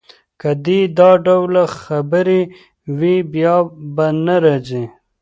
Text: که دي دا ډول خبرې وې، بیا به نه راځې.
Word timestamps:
که 0.41 0.49
دي 0.65 0.79
دا 0.97 1.09
ډول 1.25 1.53
خبرې 1.79 2.41
وې، 2.99 3.15
بیا 3.33 3.55
به 3.95 4.07
نه 4.25 4.35
راځې. 4.43 4.83